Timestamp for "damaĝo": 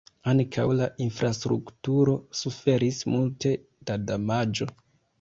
4.11-4.73